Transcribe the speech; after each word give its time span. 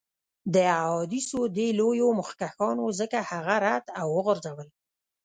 د 0.53 0.55
احادیثو 0.77 1.39
دې 1.57 1.67
لویو 1.79 2.07
مخکښانو 2.19 2.85
ځکه 2.99 3.17
هغه 3.31 3.55
رد 3.65 3.85
او 3.99 4.07
وغورځول. 4.17 4.67